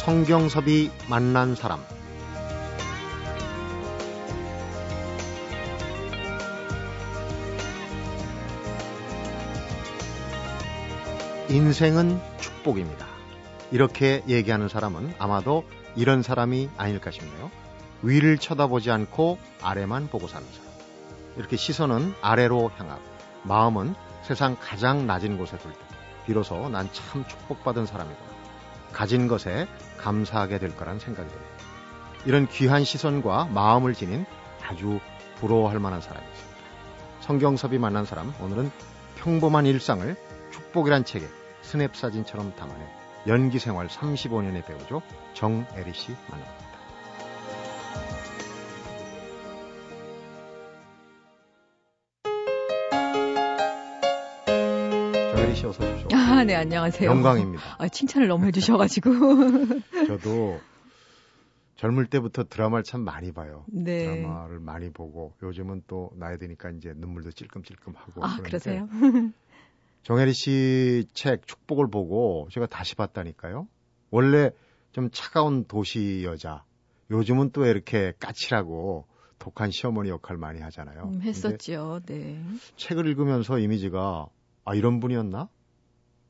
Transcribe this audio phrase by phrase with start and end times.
[0.00, 1.84] 성경섭이 만난 사람
[11.50, 13.06] 인생은 축복입니다.
[13.70, 15.64] 이렇게 얘기하는 사람은 아마도
[15.96, 17.50] 이런 사람이 아닐까 싶네요.
[18.02, 20.70] 위를 쳐다보지 않고 아래만 보고 사는 사람.
[21.36, 23.02] 이렇게 시선은 아래로 향하고
[23.42, 25.78] 마음은 세상 가장 낮은 곳에 둘 때,
[26.24, 28.29] 비로소 난 참 축복받은 사람이구나.
[28.92, 29.66] 가진 것에
[29.98, 31.52] 감사하게 될 거란 생각이 듭니다.
[32.26, 34.26] 이런 귀한 시선과 마음을 지닌
[34.66, 35.00] 아주
[35.36, 36.50] 부러워할 만한 사람이죠.
[37.20, 38.70] 성경섭이 만난 사람, 오늘은
[39.16, 40.16] 평범한 일상을
[40.52, 41.26] 축복이란 책에
[41.62, 42.86] 스냅 사진처럼 담아낸
[43.26, 45.02] 연기 생활 35년의 배우죠.
[45.34, 46.69] 정애리 씨 만납니다.
[55.60, 56.18] 씨 어서 오십시오.
[56.18, 57.10] 아, 네, 안녕하세요.
[57.10, 57.76] 영광입니다.
[57.78, 59.10] 아, 칭찬을 너무 해주셔가지고.
[60.08, 60.58] 저도
[61.76, 63.66] 젊을 때부터 드라마를 참 많이 봐요.
[63.68, 64.06] 네.
[64.06, 68.24] 드라마를 많이 보고 요즘은 또 나이 드니까 이제 눈물도 찔끔찔끔하고.
[68.24, 68.88] 아, 그러세요?
[70.02, 73.68] 정혜리 씨 책 축복을 보고 제가 다시 봤다니까요.
[74.10, 74.52] 원래
[74.92, 76.64] 좀 차가운 도시 여자.
[77.10, 79.04] 요즘은 또 이렇게 까칠하고
[79.38, 81.10] 독한 시어머니 역할 많이 하잖아요.
[81.12, 82.00] 음, 했었죠.
[82.06, 82.42] 네.
[82.76, 84.28] 책을 읽으면서 이미지가
[84.64, 85.48] 아 이런 분이었나?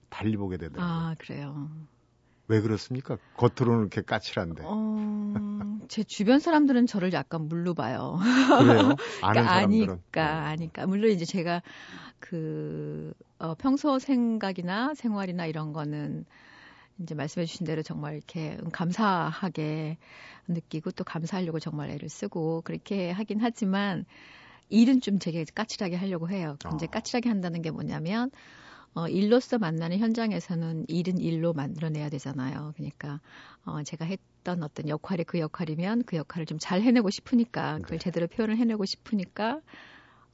[0.09, 0.87] 달리 보게 되더라고요.
[0.87, 1.69] 아, 그래요.
[2.49, 3.17] 왜 그렇습니까?
[3.37, 4.63] 겉으로는 이렇게 까칠한데.
[4.65, 8.19] 어, 제 주변 사람들은 저를 약간 물로 봐요.
[8.59, 8.97] 그래요?
[9.23, 9.89] 아는 그러니까 사람들은.
[9.95, 10.87] 아니까, 아니까.
[10.87, 11.63] 물론 이제 제가
[12.19, 16.25] 그, 어, 평소 생각이나 생활이나 이런 거는
[17.03, 19.97] 이제 말씀해 주신 대로 정말 이렇게 감사하게
[20.49, 24.05] 느끼고 또 감사하려고 정말 애를 쓰고 그렇게 하긴 하지만
[24.71, 26.57] 일은 좀 되게 까칠하게 하려고 해요.
[26.75, 26.89] 이제 어.
[26.91, 28.31] 까칠하게 한다는 게 뭐냐면
[28.95, 32.73] 어, 일로서 만나는 현장에서는 일은 일로 만들어내야 되잖아요.
[32.77, 33.21] 그러니까
[33.65, 37.99] 어, 제가 했던 어떤 역할이 그 역할이면 그 역할을 좀 잘 해내고 싶으니까 그걸 네.
[37.99, 39.61] 제대로 표현을 해내고 싶으니까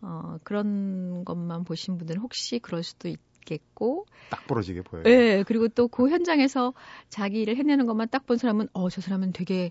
[0.00, 5.04] 어, 그런 것만 보신 분들은 혹시 그럴 수도 있 겠고 딱 부러지게 보여요.
[5.06, 6.74] 예, 그리고 또 그 현장에서
[7.08, 9.70] 자기 일을 해내는 것만 딱 본 사람은 어, 저 사람은 되게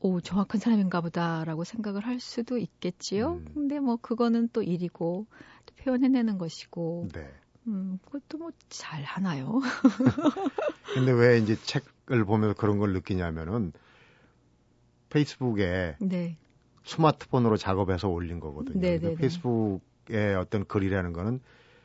[0.00, 3.34] 오, 정확한 사람인가 보다라고 생각을 할 수도 있겠지요.
[3.34, 3.44] 음.
[3.54, 5.26] 근데 뭐 그거는 또 일이고
[5.66, 7.28] 또 표현해내는 것이고 네.
[7.66, 9.60] 음, 그것도 뭐 잘 하나요?
[10.94, 13.72] 근데 왜 이제 책을 보면서 그런 걸 느끼냐면은
[15.10, 16.36] 페이스북에 네.
[16.84, 18.80] 스마트폰으로 작업해서 올린 거거든요.
[18.80, 19.14] 네.
[19.16, 21.40] 페이스북의 어떤 글이라는 거는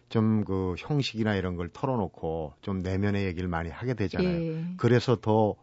[0.09, 4.41] 좀 그 형식이나 이런 걸 털어놓고 좀 내면의 얘기를 많이 하게 되잖아요.
[4.41, 4.65] 예.
[4.77, 5.55] 그래서 더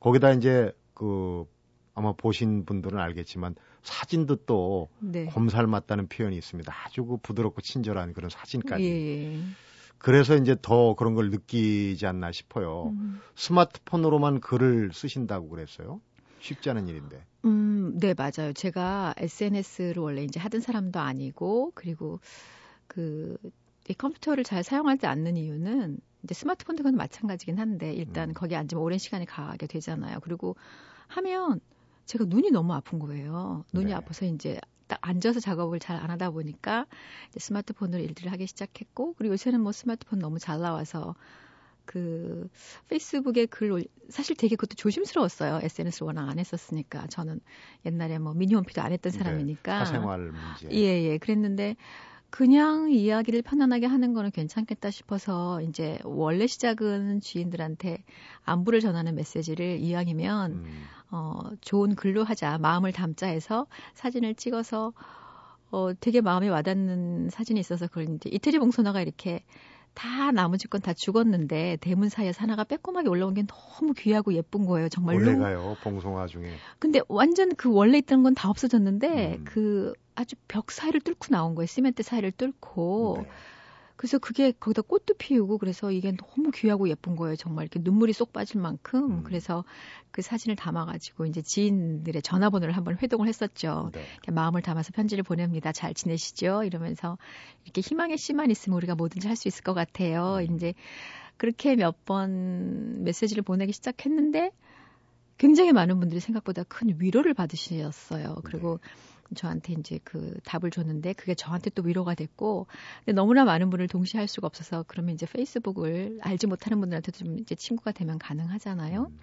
[0.00, 1.46] 거기다 이제 그
[1.94, 5.26] 아마 보신 분들은 알겠지만 사진도 또 네.
[5.26, 6.72] 곰살 맞다는 표현이 있습니다.
[6.84, 8.84] 아주 그 부드럽고 친절한 그런 사진까지.
[8.84, 9.40] 예.
[9.98, 12.92] 그래서 이제 더 그런 걸 느끼지 않나 싶어요.
[12.98, 16.00] 음, 스마트폰으로만 글을 쓰신다고 그랬어요.
[16.40, 17.24] 쉽지 않은 일인데.
[17.46, 18.52] 음, 네, 맞아요.
[18.52, 22.20] 제가 SNS를 원래 이제 하던 사람도 아니고, 그리고
[22.86, 23.38] 그,
[23.88, 28.34] 이 컴퓨터를 잘 사용하지 않는 이유는 이제 스마트폰도 그건 마찬가지긴 한데, 일단 음.
[28.34, 30.18] 거기 앉으면 오랜 시간이 가게 되잖아요.
[30.20, 30.56] 그리고
[31.08, 31.60] 하면
[32.06, 33.64] 제가 눈이 너무 아픈 거예요.
[33.72, 33.94] 눈이 네.
[33.94, 36.86] 아파서 이제 딱 앉아서 작업을 잘 안 하다 보니까
[37.30, 41.14] 이제 스마트폰으로 일들을 하기 시작했고, 그리고 요새는 뭐 스마트폰 너무 잘 나와서
[41.86, 42.48] 그
[42.88, 45.60] 페이스북에 글 올, 사실 되게 그것도 조심스러웠어요.
[45.62, 47.06] SNS를 워낙 안 했었으니까.
[47.08, 47.40] 저는
[47.84, 49.72] 옛날에 뭐 미니홈피도 안 했던 사람이니까.
[49.72, 50.68] 네, 사생활 문제.
[50.72, 51.18] 예, 예.
[51.18, 51.76] 그랬는데
[52.34, 58.02] 그냥 이야기를 편안하게 하는 거는 괜찮겠다 싶어서 이제 원래 시작은 주인들한테
[58.42, 62.58] 안부를 전하는 메시지를 이왕이면 음, 어, 좋은 글로 하자.
[62.58, 64.92] 마음을 담자 해서 사진을 찍어서
[65.70, 69.44] 어, 되게 마음에 와닿는 사진이 있어서 이제 이태리 봉선화가 이렇게
[69.94, 74.88] 다 나머지 건 다 죽었는데 대문 사이에서 하나가 빼꼼하게 올라온 게 너무 귀하고 예쁜 거예요.
[74.88, 75.18] 정말로.
[75.18, 76.52] 원래가요, 봉송화 중에.
[76.78, 79.44] 근데 완전 그 원래 있던 건 다 없어졌는데 음.
[79.44, 81.66] 그 아주 벽 사이를 뚫고 나온 거예요.
[81.66, 83.18] 시멘트 사이를 뚫고.
[83.22, 83.28] 네.
[83.96, 87.36] 그래서 그게 거기다 꽃도 피우고 그래서 이게 너무 귀하고 예쁜 거예요.
[87.36, 89.10] 정말 이렇게 눈물이 쏙 빠질 만큼.
[89.10, 89.22] 음.
[89.22, 89.64] 그래서
[90.10, 93.90] 그 사진을 담아가지고 이제 지인들의 전화번호를 한번 회동을 했었죠.
[93.92, 94.04] 네.
[94.32, 95.70] 마음을 담아서 편지를 보냅니다.
[95.72, 96.64] 잘 지내시죠?
[96.64, 97.18] 이러면서
[97.64, 100.38] 이렇게 희망의 씨만 있으면 우리가 뭐든지 할 수 있을 것 같아요.
[100.40, 100.54] 음.
[100.56, 100.74] 이제
[101.36, 104.50] 그렇게 몇 번 메시지를 보내기 시작했는데
[105.38, 108.36] 굉장히 많은 분들이 생각보다 큰 위로를 받으셨어요.
[108.44, 108.78] 그리고
[109.34, 112.66] 저한테 이제 그 답을 줬는데 그게 저한테 또 위로가 됐고
[113.04, 117.38] 근데 너무나 많은 분을 동시에 할 수가 없어서 그러면 이제 페이스북을 알지 못하는 분들한테도 좀
[117.38, 119.06] 이제 친구가 되면 가능하잖아요.
[119.10, 119.18] 음.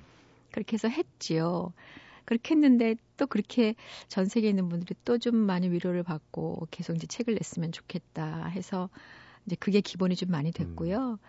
[0.52, 1.74] 그렇게 해서 했지요.
[2.26, 3.76] 그렇게 했는데 또 그렇게
[4.08, 8.90] 전 세계에 있는 분들이 또 좀 많이 위로를 받고 계속 이제 책을 냈으면 좋겠다 해서
[9.46, 11.20] 이제 그게 기본이 좀 많이 됐고요.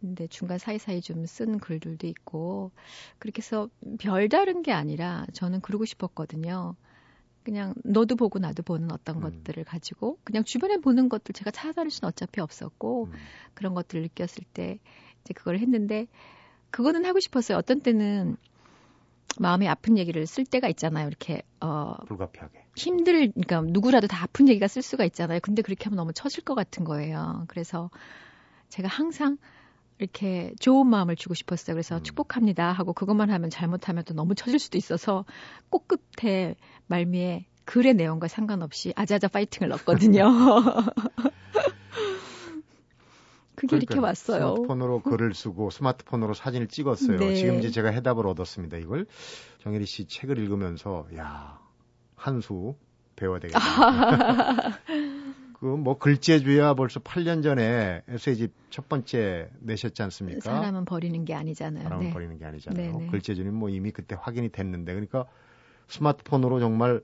[0.00, 2.70] 근데 중간 사이사이 좀 쓴 글들도 있고
[3.18, 3.68] 그렇게 해서
[3.98, 6.74] 별다른 게 아니라 저는 그러고 싶었거든요.
[7.42, 9.20] 그냥 너도 보고 나도 보는 어떤 음.
[9.22, 13.12] 것들을 가지고 그냥 주변에 보는 것들 제가 찾아다닐 수는 어차피 없었고 음.
[13.54, 14.78] 그런 것들을 느꼈을 때
[15.22, 16.06] 이제 그걸 했는데
[16.70, 17.58] 그거는 하고 싶었어요.
[17.58, 18.36] 어떤 때는
[19.38, 21.06] 마음이 아픈 얘기를 쓸 때가 있잖아요.
[21.06, 25.40] 이렇게 어 불가피하게 힘들 그러니까 누구라도 다 아픈 얘기가 쓸 수가 있잖아요.
[25.42, 27.44] 근데 그렇게 하면 너무 처질 것 같은 거예요.
[27.48, 27.90] 그래서
[28.68, 29.38] 제가 항상
[30.00, 31.74] 이렇게 좋은 마음을 주고 싶었어요.
[31.74, 32.02] 그래서 음.
[32.02, 35.24] 축복합니다 하고 그것만 하면 잘못하면 또 너무 처질 수도 있어서
[35.68, 36.56] 꼭 끝에
[36.86, 40.24] 말미에 글의 내용과 상관없이 아자아자 파이팅을 넣었거든요.
[43.54, 44.54] 그게 그러니까 이렇게 왔어요.
[44.56, 47.18] 스마트폰으로 글을 쓰고 스마트폰으로 사진을 찍었어요.
[47.18, 47.34] 네.
[47.34, 48.78] 지금 이제 제가 해답을 얻었습니다.
[48.78, 49.06] 이걸
[49.62, 51.60] 정혜리 씨 책을 읽으면서 야
[52.20, 52.76] 한 수
[53.16, 53.58] 배워야 되겠다.
[55.60, 60.40] 그 뭐 글재주야 벌써 8년 전에 에세이집 첫 번째 내셨지 않습니까?
[60.40, 61.84] 사람은 버리는 게 아니잖아요.
[61.84, 62.12] 사람은 네.
[62.12, 62.92] 버리는 게 아니잖아요.
[62.92, 63.10] 네네.
[63.10, 65.26] 글재주는 뭐 이미 그때 확인이 됐는데 그러니까
[65.88, 67.02] 스마트폰으로 정말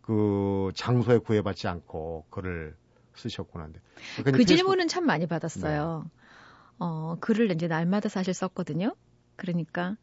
[0.00, 2.76] 그 장소에 구애받지 않고 글을
[3.14, 3.68] 쓰셨구나.
[4.16, 4.46] 그 페이스북...
[4.46, 6.04] 질문은 참 많이 받았어요.
[6.04, 6.10] 네.
[6.78, 8.94] 어, 글을 이제 날마다 사실 썼거든요.
[9.34, 9.96] 그러니까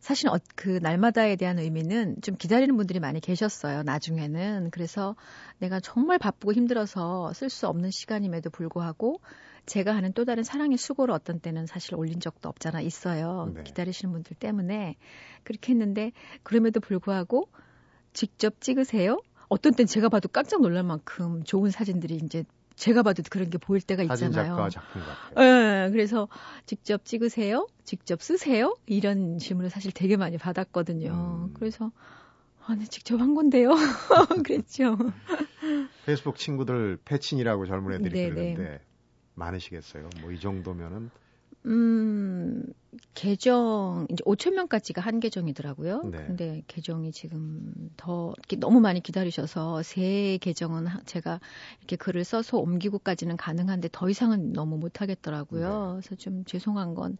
[0.00, 3.82] 사실 어, 그 날마다에 대한 의미는 좀 기다리는 분들이 많이 계셨어요.
[3.82, 5.16] 나중에는 그래서
[5.58, 9.20] 내가 정말 바쁘고 힘들어서 쓸 수 없는 시간임에도 불구하고
[9.66, 13.52] 제가 하는 또 다른 사랑의 수고를 어떤 때는 사실 올린 적도 없잖아 있어요.
[13.54, 13.64] 네.
[13.64, 14.96] 기다리시는 분들 때문에
[15.42, 16.12] 그렇게 했는데
[16.42, 17.48] 그럼에도 불구하고
[18.12, 19.20] 직접 찍으세요.
[19.48, 22.44] 어떤 땐 제가 봐도 깜짝 놀랄 만큼 좋은 사진들이 이제
[22.78, 24.30] 제가 봐도 그런 게 보일 때가 있잖아요.
[24.30, 25.34] 사진 작가 작품 같아요.
[25.36, 26.28] 네, 그래서
[26.64, 31.48] 직접 찍으세요, 직접 쓰세요 이런 질문을 사실 되게 많이 받았거든요.
[31.48, 31.54] 음.
[31.54, 31.90] 그래서
[32.66, 33.70] 아니 직접 한 건데요.
[34.46, 34.96] 그랬죠.
[36.06, 38.30] 페이스북 친구들 패친이라고 젊은 애들이 네네.
[38.34, 38.80] 그러는데
[39.34, 40.08] 많으시겠어요.
[40.20, 41.10] 뭐 이 정도면은
[41.66, 42.62] 음,
[43.18, 46.02] 계정, 이제 5천 명까지가 한 계정이더라고요.
[46.04, 46.18] 네.
[46.26, 51.40] 근데 계정이 지금 더 너무 많이 기다리셔서 새 계정은 제가
[51.78, 55.94] 이렇게 글을 써서 옮기고까지는 가능한데 더 이상은 너무 못 하겠더라고요.
[55.96, 56.00] 네.
[56.00, 57.18] 그래서 좀 죄송한 건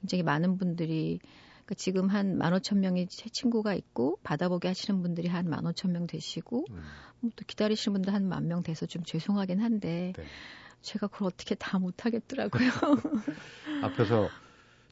[0.00, 1.18] 굉장히 많은 분들이
[1.64, 6.82] 그러니까 지금 한 15,000명이 제 친구가 있고 받아보게 하시는 분들이 한 15,000명 되시고 음.
[7.20, 10.24] 뭐또 기다리시는 분들 한 만 명 돼서 좀 죄송하긴 한데 네.
[10.82, 12.70] 제가 그걸 어떻게 다 못 하겠더라고요.
[13.82, 14.28] 앞에서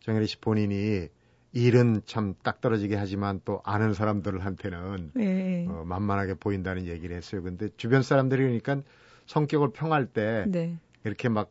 [0.00, 1.08] 정혜리 씨 본인이
[1.52, 5.66] 일은 참 딱 떨어지게 하지만 또 아는 사람들한테는 네.
[5.68, 7.42] 어, 만만하게 보인다는 얘기를 했어요.
[7.42, 8.82] 근데 주변 사람들이 그러니까
[9.26, 10.76] 성격을 평할 때 네.
[11.04, 11.50] 이렇게 막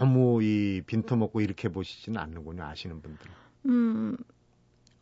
[0.00, 2.64] 너무 이 빈터먹고 이렇게 보시지는 않는군요.
[2.64, 3.26] 아시는 분들.
[3.66, 4.16] 음,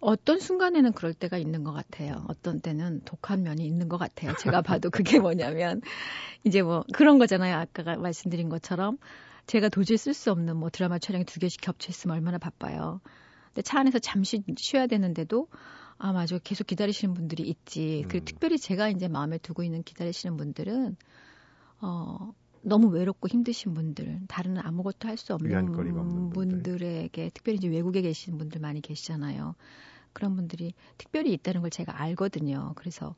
[0.01, 2.25] 어떤 순간에는 그럴 때가 있는 것 같아요.
[2.29, 4.35] 어떤 때는 독한 면이 있는 것 같아요.
[4.37, 5.81] 제가 봐도 그게 뭐냐면
[6.43, 7.57] 이제 뭐 그런 거잖아요.
[7.57, 8.99] 아까 말씀드린 것처럼
[9.47, 13.01] 제가 도저히 쓸 수 없는 뭐 드라마 촬영이 두 개씩 겹쳐 있으면 얼마나 바빠요.
[13.49, 15.49] 근데 차 안에서 잠시 쉬어야 되는데도
[15.99, 18.03] 아 맞아 계속 기다리시는 분들이 있지.
[18.05, 18.09] 음.
[18.09, 20.97] 그리고 특별히 제가 이제 마음에 두고 있는 기다리시는 분들은
[21.81, 22.33] 어
[22.63, 28.61] 너무 외롭고 힘드신 분들, 다른 아무것도 할 수 없는 분들에게 특별히 이제 외국에 계시는 분들
[28.61, 29.55] 많이 계시잖아요.
[30.15, 32.73] 그런 분들이 특별히 있다는 걸 제가 알거든요.
[32.77, 33.15] 그래서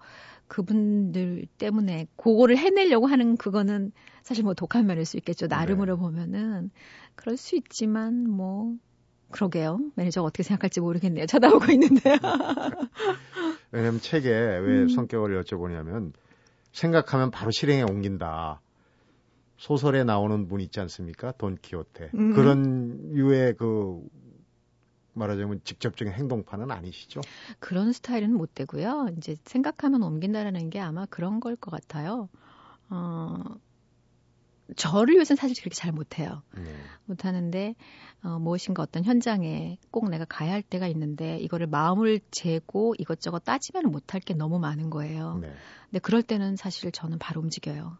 [0.48, 3.92] 그분들 때문에 그거를 해내려고 하는 그거는
[4.22, 5.46] 사실 뭐 독한 면일 수 있겠죠.
[5.46, 6.00] 나름으로 네.
[6.00, 6.70] 보면은
[7.14, 8.74] 그럴 수 있지만 뭐
[9.30, 9.78] 그러게요.
[9.94, 11.26] 매니저가 어떻게 생각할지 모르겠네요.
[11.30, 12.16] 쳐다보고 있는데요.
[13.70, 14.88] 왜냐면 책에 왜 음.
[14.88, 16.12] 성격을 여쭤보냐면
[16.72, 18.60] 생각하면 바로 실행에 옮긴다.
[19.56, 21.32] 소설에 나오는 분 있지 않습니까?
[21.32, 22.10] 돈 키호테.
[22.14, 22.34] 음.
[22.34, 24.02] 그런 유의 그
[25.16, 27.20] 말하자면 직접적인 행동파는 아니시죠?
[27.58, 29.08] 그런 스타일은 못 되고요.
[29.16, 32.28] 이제 생각하면 옮긴다라는 게 아마 그런 걸 것 같아요.
[32.90, 33.42] 어,
[34.76, 36.42] 저를 위해서는 사실 그렇게 잘 못해요.
[36.56, 36.64] 네.
[37.06, 37.74] 못하는데
[38.24, 43.84] 어, 무엇인가 어떤 현장에 꼭 내가 가야 할 때가 있는데 이거를 마음을 재고 이것저것 따지면
[43.92, 45.38] 못할 게 너무 많은 거예요.
[45.40, 45.52] 네.
[45.84, 47.96] 근데 그럴 때는 사실 저는 바로 움직여요.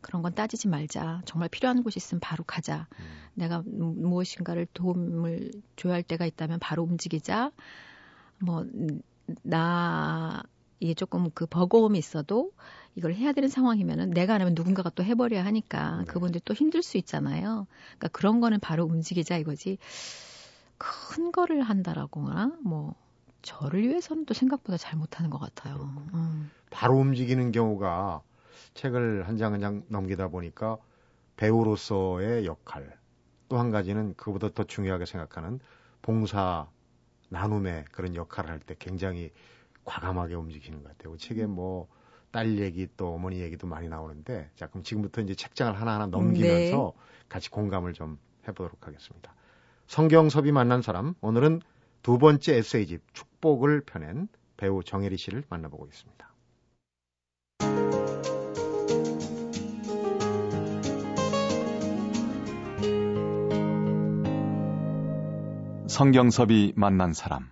[0.00, 1.22] 그런 건 따지지 말자.
[1.24, 2.86] 정말 필요한 곳이 있으면 바로 가자.
[2.98, 3.04] 음.
[3.34, 7.52] 내가 무엇인가를 도움을 줘야 할 때가 있다면 바로 움직이자.
[8.38, 8.64] 뭐,
[9.42, 10.42] 나,
[10.80, 12.52] 이게 조금 그 버거움이 있어도
[12.94, 16.04] 이걸 해야 되는 상황이면은 내가 안 하면 누군가가 또 해버려야 하니까 네.
[16.04, 17.66] 그분들 또 힘들 수 있잖아요.
[17.86, 19.78] 그러니까 그런 거는 바로 움직이자 이거지.
[20.78, 22.94] 큰 거를 한다라거나 뭐
[23.42, 25.92] 저를 위해서는 또 생각보다 잘 못하는 것 같아요.
[26.14, 26.50] 음.
[26.70, 28.22] 바로 움직이는 경우가
[28.78, 30.78] 책을 한 장 한 장 넘기다 보니까
[31.36, 32.96] 배우로서의 역할
[33.48, 35.58] 또 한 가지는 그보다 더 중요하게 생각하는
[36.02, 36.68] 봉사
[37.30, 39.30] 나눔의 그런 역할을 할 때 굉장히
[39.84, 41.12] 과감하게 움직이는 것 같아요.
[41.12, 41.50] 그 책에 음.
[41.56, 47.24] 뭐딸 얘기 또 어머니 얘기도 많이 나오는데 자 그럼 지금부터 이제 책장을 하나하나 넘기면서 네.
[47.28, 49.34] 같이 공감을 좀 해보도록 하겠습니다.
[49.86, 51.62] 성경섭이 만난 사람 오늘은
[52.02, 56.28] 두 번째 에세이집 축복을 펴낸 배우 정혜리 씨를 만나보고 있습니다.
[66.02, 67.50] 성경섭이 만난 사람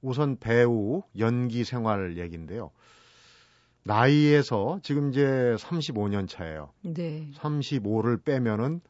[0.00, 2.70] 우선 배우 연기 생활 얘기인데요.
[3.82, 6.72] 나이에서 지금 이제 35년 차예요.
[6.80, 7.30] 네.
[7.34, 8.80] 35를 빼면은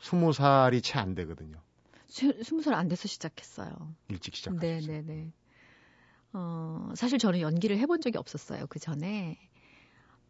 [0.00, 1.60] 20살이 채 안 되거든요.
[2.06, 3.72] 스무 살 안 돼서 시작했어요.
[4.06, 4.80] 일찍 시작하셨어요.
[4.80, 5.32] 네, 네, 네.
[6.32, 8.68] 어, 사실 저는 연기를 해본 적이 없었어요.
[8.68, 9.36] 그 전에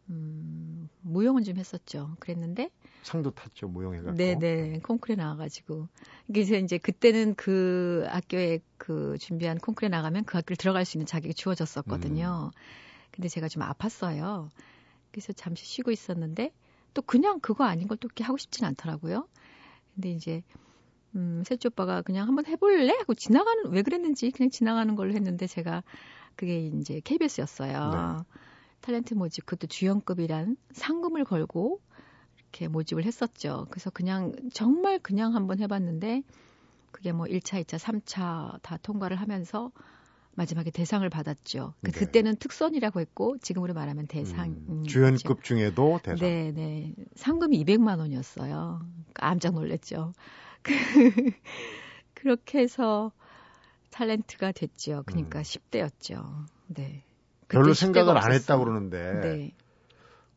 [0.09, 2.15] 음, 무용은 좀 했었죠.
[2.19, 2.69] 그랬는데
[3.03, 4.15] 상도 탔죠 무용해갖고.
[4.15, 4.79] 네, 네.
[4.79, 5.87] 콩쿠르에 나와가지고
[6.27, 11.33] 그래서 이제 그때는 그 학교에 그 준비한 콩쿠르에 나가면 그 학교를 들어갈 수 있는 자격이
[11.33, 12.51] 주어졌었거든요.
[12.53, 12.59] 음.
[13.11, 14.49] 근데 제가 좀 아팠어요.
[15.11, 16.51] 그래서 잠시 쉬고 있었는데
[16.93, 19.27] 또 그냥 그거 아닌 걸 또 이렇게 하고 싶진 않더라고요.
[19.95, 20.43] 근데 이제
[21.15, 22.93] 음, 셋째 오빠가 그냥 한번 해볼래?
[22.93, 25.83] 하고 지나가는, 왜 그랬는지 그냥 지나가는 걸로 했는데 제가
[26.35, 28.23] 그게 이제 KBS였어요.
[28.25, 28.39] 네.
[28.81, 31.81] 탤런트 모집, 그것도 주연급이란 상금을 걸고
[32.37, 33.67] 이렇게 모집을 했었죠.
[33.69, 36.23] 그래서 그냥, 정말 그냥 한번 해봤는데
[36.91, 39.71] 그게 뭐 1차, 2차, 3차 다 통과를 하면서
[40.33, 41.73] 마지막에 대상을 받았죠.
[41.83, 41.99] 그- 네.
[41.99, 44.47] 그때는 특선이라고 했고 지금으로 말하면 대상.
[44.51, 46.17] 음, 음, 주연급 중에도 대상.
[46.27, 46.95] 네, 네.
[47.15, 48.81] 상금이 200만 원이었어요.
[49.13, 50.13] 깜짝 놀랐죠.
[50.63, 50.73] 그,
[52.13, 53.11] 그렇게 해서
[53.91, 55.03] 탤런트가 됐죠.
[55.05, 55.43] 그러니까 음.
[55.43, 56.45] 10대였죠.
[56.67, 57.03] 네.
[57.49, 58.63] 별로 생각을 10대가 안 했다고.
[58.63, 59.51] 그러는데 네.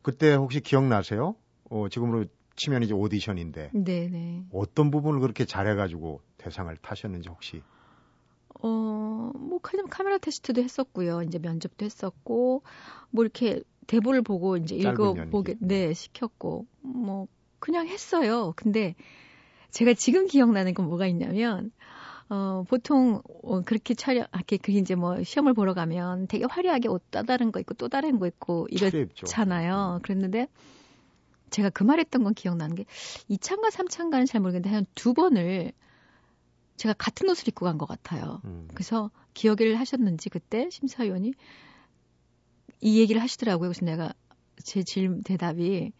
[0.01, 1.35] 그때 혹시 기억나세요?
[1.69, 4.43] 어, 지금으로 치면 이제 오디션인데 네, 네.
[4.51, 7.63] 어떤 부분을 그렇게 잘해가지고 대상을 타셨는지 혹시
[8.61, 11.23] 어, 뭐 카메라, 카메라 테스트도 했었고요.
[11.23, 12.63] 이제 면접도 했었고
[13.09, 15.31] 뭐 이렇게 대본을 보고 이제 짧은 읽어 연기.
[15.31, 17.27] 보게 네, 시켰고 뭐
[17.59, 18.53] 그냥 했어요.
[18.55, 18.95] 근데
[19.71, 21.71] 제가 지금 기억나는 건 뭐가 있냐면
[22.29, 27.03] 어, 보통 어, 그렇게 촬영 이렇게 그 이제 뭐 시험을 보러 가면 되게 화려하게 옷
[27.11, 29.25] 다른 거 입고 또 다른 거 입고 차려입죠.
[29.25, 29.99] 이렇잖아요.
[30.03, 30.47] 그랬는데
[31.49, 32.85] 제가 그 말했던 건 기억나는 게
[33.29, 35.71] 2차인가 3차인가는 잘 모르겠는데 한 두 번을
[36.77, 38.41] 제가 같은 옷을 입고 간 것 같아요.
[38.45, 38.67] 음.
[38.73, 41.33] 그래서 기억을 하셨는지 그때 심사위원이
[42.81, 43.69] 이 얘기를 하시더라고요.
[43.69, 44.13] 그래서 내가
[44.63, 45.91] 제 질문 대답이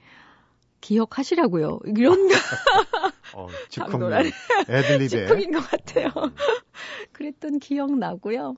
[0.82, 1.80] 기억하시라고요.
[1.86, 2.34] 이런 거
[3.36, 4.26] 어, 즉흥 장도란.
[4.70, 6.08] 애들립에 즉흥인 것 같아요.
[6.08, 6.36] 음.
[7.14, 8.56] 그랬던 기억 나고요.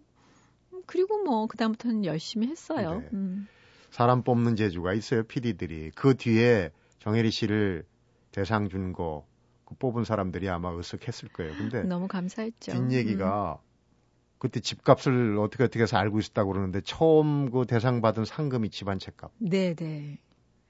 [0.73, 2.99] 음, 그리고 뭐 그다음부터는 열심히 했어요.
[2.99, 3.09] 네.
[3.13, 3.47] 음.
[3.89, 5.91] 사람 뽑는 재주가 있어요, PD들이.
[5.95, 7.85] 그 뒤에 정혜리 씨를
[8.31, 9.25] 대상 준 거,
[9.63, 11.53] 그 뽑은 사람들이 아마 으쓱했을 거예요.
[11.55, 12.73] 근데 너무 감사했죠.
[12.73, 13.59] 뒷 얘기가
[14.37, 19.31] 그때 집값을 어떻게 어떻게 해서 알고 있었다고 그러는데 처음 그 대상 받은 상금이 집안 책값
[19.41, 19.49] 음.
[19.49, 20.19] 네, 네.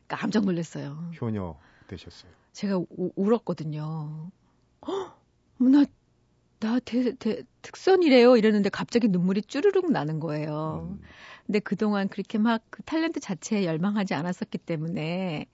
[0.07, 1.12] 깜짝 놀랐어요.
[1.19, 1.57] 효녀
[1.88, 2.31] 되셨어요.
[2.55, 4.31] 제가 우, 울었거든요.
[4.88, 5.19] 헉,
[5.59, 5.85] 나,
[6.59, 8.38] 나 대, 대, 특선이래요.
[8.38, 10.88] 이랬는데 갑자기 눈물이 쭈르륵 나는 거예요.
[10.89, 11.01] 음,
[11.45, 15.47] 근데 그동안 그렇게 막 그 탤런트 자체에 열망하지 않았었기 때문에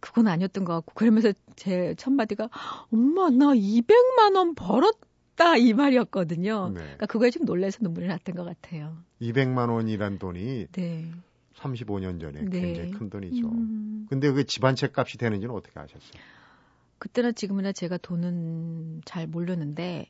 [0.00, 2.48] 그건 아니었던 것 같고 그러면서 제 첫마디가
[2.90, 6.70] 엄마 나 200만 원 벌었다 이 말이었거든요.
[6.70, 6.80] 네.
[6.80, 8.96] 그러니까 그거에 좀 놀라서 눈물이 났던 것 같아요.
[9.20, 11.12] 200만 원이란 돈이 네.
[11.60, 12.60] 35년 전에 네.
[12.60, 13.46] 굉장히 큰 돈이죠.
[13.48, 16.22] 음, 근데 그게 집안 책값이 되는지는 어떻게 아셨어요?
[16.98, 20.08] 그때나 지금이나 제가 돈은 잘 모르는데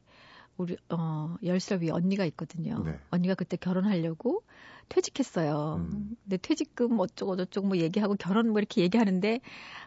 [0.56, 2.82] 우리 어 10살 위에 언니가 있거든요.
[2.84, 2.98] 네.
[3.10, 4.42] 언니가 그때 결혼하려고
[4.88, 5.76] 퇴직했어요.
[5.78, 6.16] 음.
[6.24, 9.40] 근데 퇴직금 어쩌고 저쩌고 뭐 얘기하고 결혼 뭐 이렇게 얘기하는데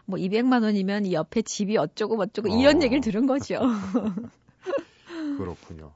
[0.06, 2.82] 뭐 200만 원이면 이 옆에 집이 어쩌고 저쩌고 이런 어.
[2.82, 3.60] 얘기를 들은 거죠.
[5.38, 5.92] 그렇군요.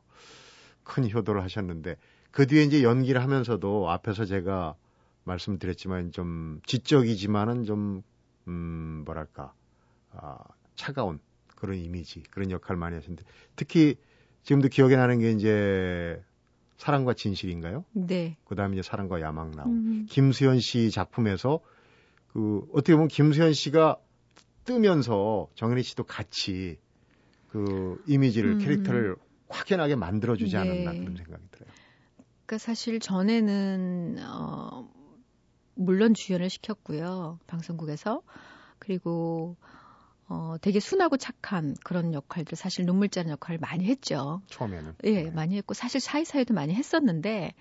[0.85, 1.97] 큰 효도를 하셨는데
[2.31, 4.77] 그 뒤에 이제 연기를 하면서도 앞에서 제가
[5.29, 8.03] 말씀드렸지만 좀 지적이지만은 좀
[8.49, 9.53] 음, 뭐랄까
[10.13, 10.39] 아,
[10.75, 11.21] 차가운
[11.55, 13.25] 그런 이미지 그런 역할을 많이 하셨는데
[13.57, 13.97] 특히
[14.43, 16.23] 지금도 기억에 나는 게 이제
[16.77, 17.85] 사랑과 진실인가요?
[17.93, 18.37] 네.
[18.45, 19.67] 그 다음에 이제 사랑과 야망 나오.
[19.67, 21.61] 음, 김수현 씨 작품에서
[22.33, 23.99] 그 어떻게 보면 김수현 씨가
[24.65, 26.79] 뜨면서 정은희 씨도 같이
[27.49, 28.59] 그 이미지를 음.
[28.59, 29.17] 캐릭터를
[29.49, 30.59] 확연하게 만들어주지 네.
[30.59, 31.71] 않았나 그런 생각이 들어요.
[32.47, 34.89] 그러니까 사실 전에는 어
[35.79, 37.39] 물론 주연을 시켰고요.
[37.47, 38.23] 방송국에서.
[38.79, 39.57] 그리고
[40.29, 44.43] 어 되게 순하고 착한 그런 역할들 사실 눈물 짜는 역할을 많이 했죠.
[44.49, 44.95] 처음에는.
[45.05, 45.31] 예, 네.
[45.31, 47.55] 많이 했고 사실 사이사이도 많이 했었는데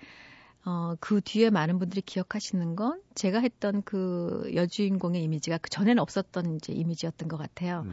[0.64, 6.56] 어, 그 뒤에 많은 분들이 기억하시는 건 제가 했던 그 여주인공의 이미지가 그 전에는 없었던
[6.56, 7.82] 이제 이미지였던 것 같아요.
[7.86, 7.92] 음,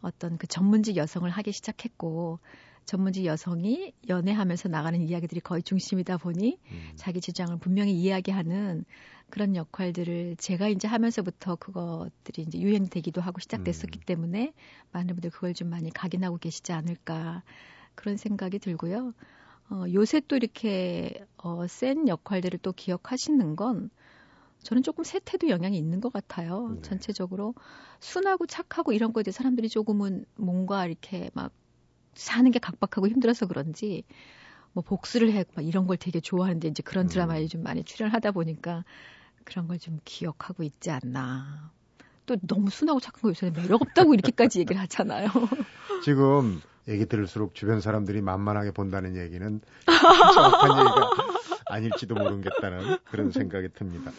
[0.00, 2.38] 어떤 그 전문직 여성을 하기 시작했고
[2.84, 6.92] 전문직 여성이 연애하면서 나가는 이야기들이 거의 중심이다 보니 음.
[6.96, 8.84] 자기 주장을 분명히 이야기하는
[9.30, 14.06] 그런 역할들을 제가 이제 하면서부터 그것들이 이제 유행되기도 하고 시작됐었기 음.
[14.06, 14.52] 때문에
[14.92, 17.42] 많은 분들 그걸 좀 많이 각인하고 계시지 않을까
[17.94, 19.14] 그런 생각이 들고요.
[19.70, 23.90] 어, 요새 또 이렇게 어, 센 역할들을 또 기억하시는 건
[24.62, 26.70] 저는 조금 세태도 영향이 있는 것 같아요.
[26.74, 26.82] 네.
[26.82, 27.54] 전체적으로
[28.00, 31.52] 순하고 착하고 이런 거에 대해 사람들이 조금은 뭔가 이렇게 막
[32.14, 34.04] 사는 게 각박하고 힘들어서 그런지
[34.72, 37.48] 뭐 복수를 해 막 이런 걸 되게 좋아하는데 이제 그런 드라마에 음.
[37.48, 38.84] 좀 많이 출연하다 보니까
[39.44, 41.70] 그런 걸 좀 기억하고 있지 않나.
[42.26, 45.28] 또 너무 순하고 착한 거 요새는 매력 없다고 이렇게까지 얘기를 하잖아요.
[46.04, 51.10] 지금 얘기 들을수록 주변 사람들이 만만하게 본다는 얘기는 정확한 얘기가
[51.66, 54.10] 아닐지도 모르겠다는 그런 생각이 듭니다.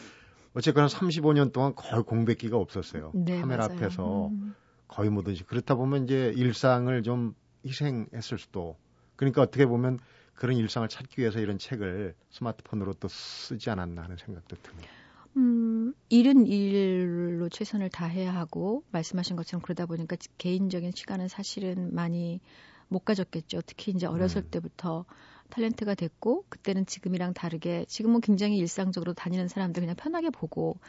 [0.54, 3.12] 어쨌거나 35년 동안 거의 공백기가 없었어요.
[3.16, 3.78] 네, 카메라 맞아요.
[3.80, 4.56] 앞에서 음.
[4.88, 7.34] 거의 뭐든지 그렇다 보면 이제 일상을 좀
[7.66, 8.78] 희생했을 수도
[9.16, 10.00] 그러니까 어떻게 보면
[10.34, 14.90] 그런 일상을 찾기 위해서 이런 책을 스마트폰으로 또 쓰지 않았나 하는 생각도 듭니다.
[15.38, 22.40] 음, 일은 일로 최선을 다해야 하고 말씀하신 것처럼 그러다 보니까 개인적인 시간은 사실은 많이
[22.88, 23.62] 못 가졌겠죠.
[23.66, 24.48] 특히 이제 어렸을 음.
[24.52, 25.06] 때부터
[25.50, 30.80] 탤런트가 됐고 그때는 지금이랑 다르게 지금은 굉장히 일상적으로 다니는 사람들 그냥 편하게 보고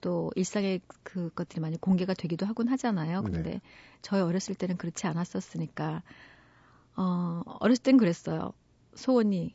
[0.00, 3.22] 또 일상의 그것들이 많이 공개가 되기도 하곤 하잖아요.
[3.22, 3.60] 그런데 네.
[4.02, 6.02] 저희 어렸을 때는 그렇지 않았었으니까
[6.96, 8.52] 어 어렸을 땐 그랬어요.
[8.94, 9.54] 소원이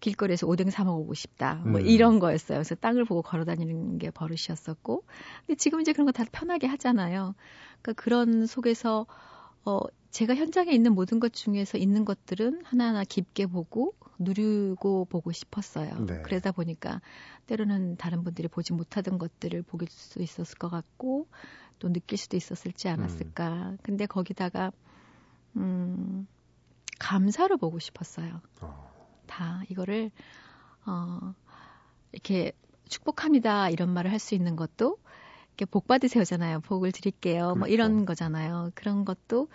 [0.00, 1.56] 길거리에서 오뎅 사 먹어보고 싶다.
[1.64, 1.86] 뭐 음.
[1.86, 2.58] 이런 거였어요.
[2.58, 5.04] 그래서 땅을 보고 걸어 다니는 게 버릇이었었고.
[5.46, 7.34] 근데 지금 이제 그런 거 다 편하게 하잖아요.
[7.80, 9.06] 그러니까 그런 속에서
[9.64, 9.80] 어
[10.10, 16.04] 제가 현장에 있는 모든 것 중에서 있는 것들은 하나하나 깊게 보고 누리고 보고 싶었어요.
[16.06, 16.22] 네.
[16.22, 17.00] 그러다 보니까
[17.46, 21.28] 때로는 다른 분들이 보지 못하던 것들을 보길 수 있었을 것 같고
[21.78, 23.70] 또 느낄 수도 있었을지 않았을까.
[23.70, 23.78] 음.
[23.82, 24.72] 근데 거기다가
[25.56, 26.26] 음
[26.98, 28.40] 감사로 보고 싶었어요.
[28.60, 28.92] 어.
[29.26, 30.10] 다 이거를
[30.86, 31.34] 어
[32.12, 32.52] 이렇게
[32.88, 34.98] 축복합니다 이런 말을 할 수 있는 것도
[35.48, 36.60] 이렇게 복 받으세요잖아요.
[36.60, 37.54] 복을 드릴게요.
[37.54, 37.58] 그렇죠.
[37.58, 38.04] 뭐 이런.
[38.06, 38.70] 거잖아요.
[38.74, 39.48] 그런 것도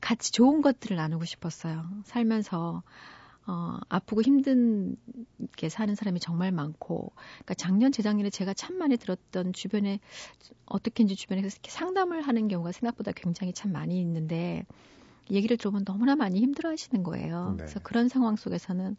[0.00, 1.84] 같이 좋은 것들을 나누고 싶었어요.
[2.04, 2.82] 살면서
[3.46, 4.96] 어, 아프고 힘든
[5.56, 10.00] 게 사는 사람이 정말 많고, 그러니까 작년, 재작년에 제가 참 많이 들었던 주변에,
[10.64, 14.64] 어떻게인지 주변에서 이렇게 상담을 하는 경우가 생각보다 굉장히 참 많이 있는데,
[15.30, 17.50] 얘기를 들어보면 너무나 많이 힘들어 하시는 거예요.
[17.50, 17.56] 네.
[17.58, 18.96] 그래서 그런 상황 속에서는,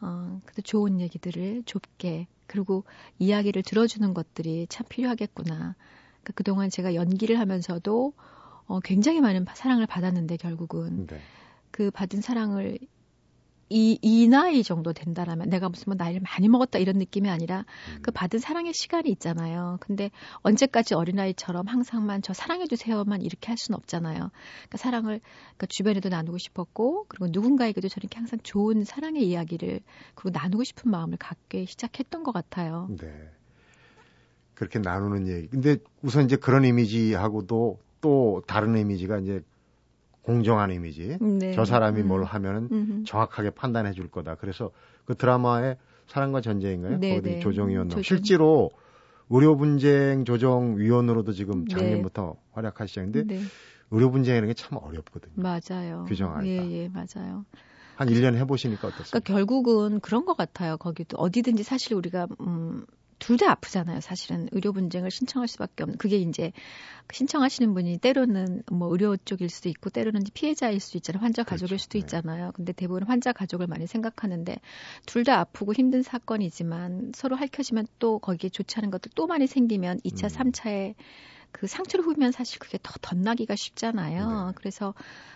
[0.00, 2.84] 어, 그래도 좋은 얘기들을 좁게, 그리고
[3.18, 5.54] 이야기를 들어주는 것들이 참 필요하겠구나.
[5.54, 8.12] 그러니까 그동안 제가 연기를 하면서도,
[8.66, 11.20] 어, 굉장히 많은 사랑을 받았는데 결국은 네.
[11.70, 12.78] 그 받은 사랑을
[13.68, 18.02] 이, 이 나이 정도 된다라면 내가 무슨 뭐 나이를 많이 먹었다 이런 느낌이 아니라 음.
[18.02, 19.78] 그 받은 사랑의 시간이 있잖아요.
[19.80, 20.10] 근데
[20.42, 24.14] 언제까지 어린아이처럼 항상만 저 사랑해주세요만 이렇게 할 수는 없잖아요.
[24.18, 29.80] 그러니까 사랑을 그러니까 주변에도 나누고 싶었고 그리고 누군가에게도 저렇게 항상 좋은 사랑의 이야기를
[30.14, 32.88] 그리고 나누고 싶은 마음을 갖게 시작했던 것 같아요.
[32.98, 33.30] 네.
[34.54, 35.48] 그렇게 나누는 얘기.
[35.48, 39.42] 근데 우선 이제 그런 이미지하고도 또 다른 이미지가 이제
[40.24, 41.18] 공정한 이미지.
[41.20, 41.52] 네.
[41.52, 42.08] 저 사람이 음.
[42.08, 43.04] 뭘 하면은 음흠.
[43.04, 44.34] 정확하게 판단해 줄 거다.
[44.36, 44.70] 그래서
[45.04, 46.98] 그 드라마의 사랑과 전쟁인가요?
[46.98, 47.38] 네, 거기 네.
[47.40, 48.02] 조정위원 조정.
[48.02, 48.70] 실제로
[49.30, 51.74] 의료 분쟁 조정 위원으로도 지금 네.
[51.74, 52.40] 작년부터 네.
[52.52, 53.40] 활약하시는데 네.
[53.90, 55.34] 의료 분쟁이라는 게 참 어렵거든요.
[55.36, 56.04] 맞아요.
[56.08, 56.46] 규정하기가.
[56.66, 57.44] 예, 예, 맞아요.
[57.96, 59.20] 한 1년 해보시니까 어떻습니까?
[59.20, 60.76] 그러니까 결국은 그런 것 같아요.
[60.78, 62.84] 거기도 어디든지 사실 우리가 음,
[63.24, 64.00] 둘 다 아프잖아요.
[64.00, 66.52] 사실은 의료 분쟁을 신청할 수밖에 없는 그게 이제
[67.10, 71.22] 신청하시는 분이 때로는 뭐 의료 쪽일 수도 있고 때로는 피해자일 수도 있잖아요.
[71.22, 71.62] 환자 그렇죠.
[71.62, 71.82] 가족일 그렇죠.
[71.82, 71.98] 수도 네.
[72.00, 72.52] 있잖아요.
[72.54, 74.56] 근데 대부분 환자 가족을 많이 생각하는데
[75.06, 80.00] 둘 다 아프고 힘든 사건이지만 서로 핥혀지면 또 거기에 좋지 않은 것들 또 많이 생기면
[80.04, 80.50] 2차, 음.
[80.52, 80.94] 3차에
[81.50, 84.48] 그 상처를 후면 사실 그게 더 덧나기가 쉽잖아요.
[84.48, 84.52] 네.
[84.54, 84.92] 그래서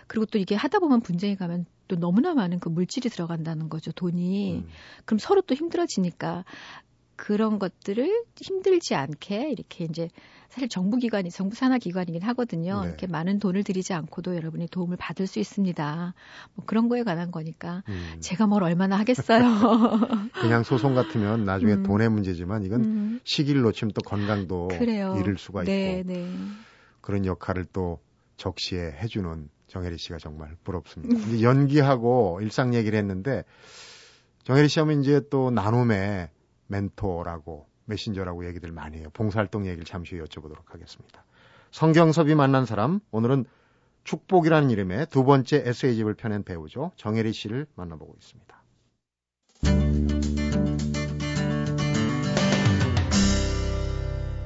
[0.09, 4.57] 그리고 또 이게 하다 보면 분쟁이 가면 또 너무나 많은 그 물질이 들어간다는 거죠, 돈이.
[4.59, 4.68] 음.
[5.07, 6.44] 그럼 서로 또 힘들어지니까
[7.19, 10.09] 그런 것들을 힘들지 않게 이렇게 이제
[10.51, 12.83] 사실 정부 기관이 정부 산하 기관이긴 하거든요.
[12.83, 12.87] 네.
[12.87, 16.15] 이렇게 많은 돈을 들이지 않고도 여러분이 도움을 받을 수 있습니다.
[16.55, 18.19] 뭐 그런 거에 관한 거니까 음.
[18.21, 19.43] 제가 뭘 얼마나 하겠어요.
[20.41, 21.83] 그냥 소송 같으면 나중에 음.
[21.83, 23.21] 돈의 문제지만 이건 음.
[23.25, 25.17] 시기를 놓치면 또 건강도 그래요.
[25.19, 26.33] 잃을 수가 네, 있고 네.
[27.01, 27.99] 그런 역할을 또
[28.37, 31.19] 적시에 해주는 정혜리 씨가 정말 부럽습니다.
[31.27, 33.43] 이제 연기하고 일상 얘기를 했는데
[34.45, 36.31] 정혜리 씨 하면 이제 또 나눔에
[36.69, 39.09] 멘토라고 메신저라고 얘기들 많이 해요.
[39.13, 41.25] 봉사활동 얘기를 잠시 후에 여쭤보도록 하겠습니다.
[41.71, 43.45] 성경섭이 만난 사람 오늘은
[44.05, 46.93] 축복이라는 이름의 두 번째 에세이집을 펴낸 배우죠.
[46.97, 48.59] 정혜리 씨를 만나보고 있습니다.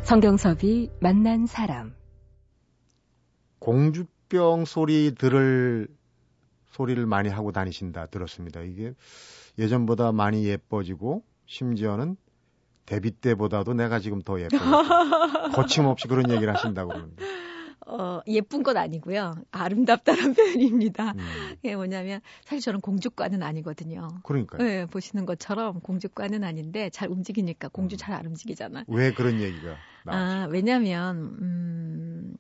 [0.03, 1.95] 성경섭이 만난 사람
[3.61, 5.89] 공주병 소리 들을
[6.71, 8.63] 소리를 많이 하고 다니신다 들었습니다.
[8.63, 8.95] 이게
[9.59, 12.17] 예전보다 많이 예뻐지고 심지어는
[12.87, 14.57] 데뷔 때보다도 내가 지금 더 예뻐.
[15.55, 17.25] 거침없이 그런 얘기를 하신다고 그러는데.
[17.87, 19.35] 어, 예쁜 건 아니고요.
[19.51, 21.13] 아름답다는 표현입니다.
[21.13, 21.19] 음.
[21.57, 24.09] 그게 뭐냐면 사실 저는 공주과는 아니거든요.
[24.23, 24.63] 그러니까요.
[24.63, 27.99] 네, 보시는 것처럼 공주과는 아닌데 잘 움직이니까 공주 음.
[27.99, 28.85] 잘안 움직이잖아.
[28.89, 30.41] 왜 그런 얘기가 나왔죠?
[30.43, 32.37] 아, 왜냐면 음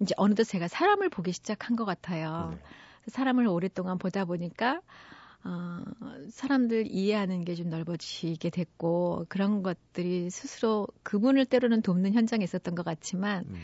[0.00, 2.54] 이제 어느덧 제가 사람을 보기 시작한 것 같아요.
[2.54, 2.62] 네.
[3.08, 4.80] 사람을 오랫동안 보다 보니까
[5.44, 5.80] 어,
[6.30, 12.84] 사람들 이해하는 게 좀 넓어지게 됐고 그런 것들이 스스로 그분을 때로는 돕는 현장에 있었던 것
[12.84, 13.56] 같지만 음.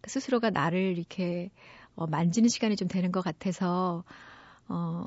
[0.00, 1.50] 그 스스로가 나를 이렇게
[1.96, 4.04] 어, 만지는 시간이 좀 되는 것 같아서
[4.68, 5.06] 어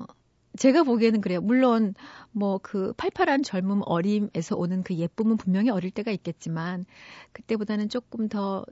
[0.58, 1.42] 제가 보기에는 그래요.
[1.42, 1.94] 물론
[2.32, 6.86] 뭐 그 팔팔한 젊음 어림에서 오는 그 예쁨은 분명히 어릴 때가 있겠지만
[7.34, 8.66] 그때보다는 조금 더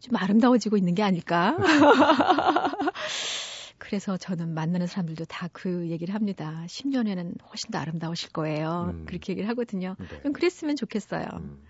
[0.00, 1.56] 좀 아름다워지고 있는 게 아닐까.
[3.86, 6.64] 그래서 저는 만나는 사람들도 다 그 얘기를 합니다.
[6.66, 8.92] 10년에는 훨씬 더 아름다우실 거예요.
[8.94, 9.04] 음.
[9.06, 9.94] 그렇게 얘기를 하거든요.
[9.98, 10.18] 네.
[10.18, 11.24] 그럼 그랬으면 좋겠어요.
[11.34, 11.62] 음.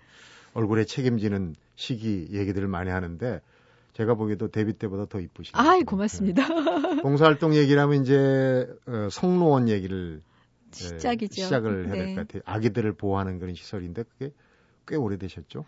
[0.53, 3.39] 얼굴에 책임지는 시기 얘기들을 많이 하는데
[3.93, 5.69] 제가 보기에도 데뷔 때보다 더 이쁘시네요.
[5.69, 6.47] 아이 고맙습니다.
[6.47, 7.01] 네.
[7.03, 11.43] 봉사활동 얘기를 하면 이제 어, 성노원 얘기를 예, 시작이죠.
[11.43, 12.15] 시작을 해야 될 네.
[12.15, 12.41] 것 같아요.
[12.45, 14.33] 아기들을 보호하는 그런 시설인데 그게
[14.87, 15.63] 꽤 오래되셨죠?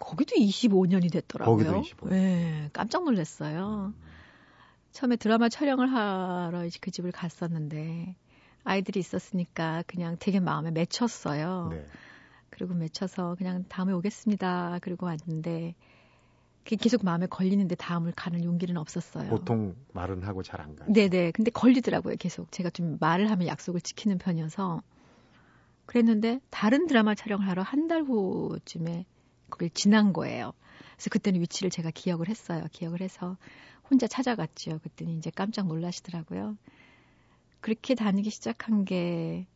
[0.00, 1.56] 거기도 25년이 됐더라고요.
[1.56, 2.18] 거기도 25 년.
[2.18, 3.92] 네, 깜짝 놀랐어요.
[4.92, 8.14] 처음에 드라마 촬영을 하러 이제 그 집을 갔었는데
[8.64, 11.68] 아이들이 있었으니까 그냥 되게 마음에 맺혔어요.
[11.72, 11.86] 네.
[12.50, 14.78] 그리고 맺혀서 그냥 다음에 오겠습니다.
[14.82, 15.74] 그리고 왔는데
[16.64, 19.28] 계속 마음에 걸리는데 다음을 가는 용기는 없었어요.
[19.30, 20.92] 보통 말은 하고 잘 안 가죠.
[20.92, 21.32] 네네.
[21.32, 22.52] 근데 걸리더라고요, 계속.
[22.52, 24.82] 제가 좀 말을 하면 약속을 지키는 편이어서.
[25.86, 29.06] 그랬는데, 다른 드라마 촬영을 하러 한 달 후쯤에
[29.50, 30.52] 거길 지난 거예요.
[30.94, 32.64] 그래서 그때는 위치를 제가 기억을 했어요.
[32.70, 33.36] 기억을 해서
[33.92, 34.78] 혼자 찾아갔죠.
[34.78, 36.56] 그랬더니 이제 깜짝 놀라시더라고요.
[37.60, 39.46] 그렇게 다니기 시작한 게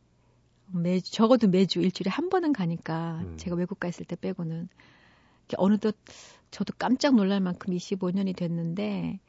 [0.71, 3.37] 매주, 적어도 매주 일주일에 한 번은 가니까 음.
[3.37, 4.69] 제가 외국 가 있을 때 빼고는
[5.57, 5.95] 어느덧
[6.51, 9.19] 저도 깜짝 놀랄 만큼 25년이 됐는데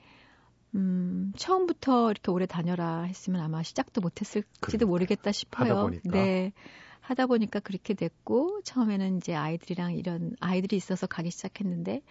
[0.74, 4.88] 음, 처음부터 이렇게 오래 다녀라 했으면 아마 시작도 못 했을지도 그러니까요.
[4.88, 5.70] 모르겠다 싶어요.
[5.70, 6.10] 하다 보니까.
[6.10, 6.52] 네.
[7.00, 12.02] 하다 보니까 그렇게 됐고 처음에는 이제 아이들이랑 이런 아이들이 있어서 가기 시작했는데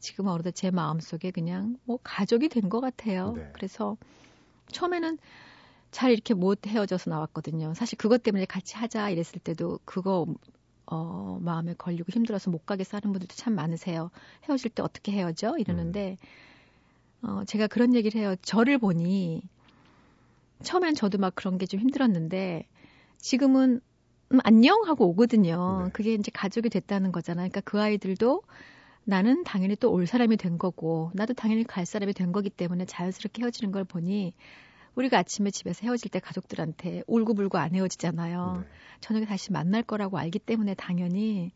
[0.00, 3.32] 지금은 어느덧 제 마음속에 그냥 뭐 가족이 된 것 같아요.
[3.36, 3.48] 네.
[3.54, 3.96] 그래서
[4.72, 5.18] 처음에는
[5.90, 7.74] 잘 이렇게 못 헤어져서 나왔거든요.
[7.74, 10.26] 사실 그것 때문에 같이 하자 이랬을 때도 그거
[10.86, 14.10] 어, 마음에 걸리고 힘들어서 못 가겠어 하는 분들도 참 많으세요.
[14.48, 15.56] 헤어질 때 어떻게 헤어져?
[15.58, 16.18] 이러는데,
[17.22, 18.34] 어, 제가 그런 얘기를 해요.
[18.42, 19.42] 저를 보니,
[20.62, 22.68] 처음엔 저도 막 그런 게 좀 힘들었는데,
[23.18, 23.80] 지금은,
[24.32, 24.82] 음, 안녕?
[24.86, 25.84] 하고 오거든요.
[25.86, 25.90] 네.
[25.94, 27.48] 그게 이제 가족이 됐다는 거잖아요.
[27.48, 28.42] 그러니까 그 아이들도
[29.04, 33.42] 나는 당연히 또 올 사람이 된 거고, 나도 당연히 갈 사람이 된 거기 때문에 자연스럽게
[33.42, 34.34] 헤어지는 걸 보니,
[34.94, 38.62] 우리가 아침에 집에서 헤어질 때 가족들한테 울고불고 안 헤어지잖아요.
[38.62, 38.68] 네.
[39.00, 41.50] 저녁에 다시 만날 거라고 알기 때문에 당연히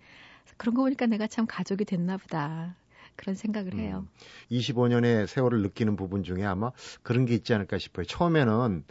[0.57, 2.77] 그런 거 보니까 내가 참 가족이 됐나 보다.
[3.17, 4.07] 그런 생각을 해요.
[4.07, 6.71] 음, 25년의 세월을 느끼는 부분 중에 아마
[7.03, 8.07] 그런 게 있지 않을까 싶어요.
[8.07, 8.85] 처음에는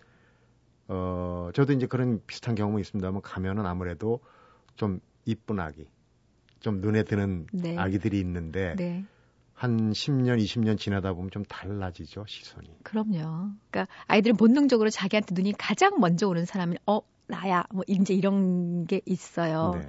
[0.90, 4.20] 어 저도 이제 그런 비슷한 경험이 있습니다만 가면은 아무래도
[4.76, 5.88] 좀 이쁜 아기,
[6.60, 7.78] 좀 눈에 드는 네.
[7.78, 9.06] 아기들이 있는데 네.
[9.54, 12.70] 한 10년, 20년 지나다 보면 좀 달라지죠 시선이.
[12.84, 13.52] 그럼요.
[13.72, 19.02] 그러니까 아이들은 본능적으로 자기한테 눈이 가장 먼저 오는 사람이 어 나야 뭐 이제 이런 게
[19.06, 19.74] 있어요.
[19.76, 19.88] 네.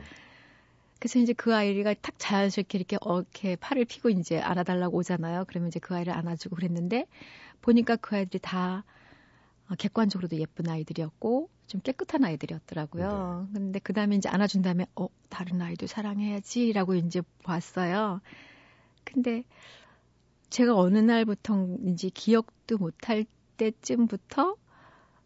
[0.98, 5.44] 그래서 이제 그 아이가 탁 자연스럽게 이렇게 어, 이렇게 팔을 피고 이제 안아달라고 오잖아요.
[5.46, 7.06] 그러면 이제 그 아이를 안아주고 그랬는데
[7.60, 8.84] 보니까 그 아이들이 다
[9.70, 13.48] 어, 객관적으로도 예쁜 아이들이었고 좀 깨끗한 아이들이었더라고요.
[13.52, 13.60] 네.
[13.60, 18.20] 근데 그 다음에 이제 안아준 다음에 어 다른 아이도 사랑해야지라고 이제 봤어요.
[19.04, 19.44] 근데
[20.50, 23.26] 제가 어느 날부터인지 기억도 못할
[23.58, 24.56] 때쯤부터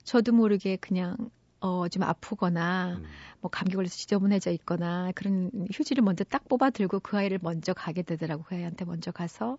[0.04, 1.16] 저도 모르게 그냥
[1.60, 3.06] 어 좀 아프거나 음,
[3.40, 8.02] 뭐 감기 걸려서 지저분해져 있거나 그런 휴지를 먼저 딱 뽑아 들고 그 아이를 먼저 가게
[8.02, 9.58] 되더라고 그 아이한테 먼저 가서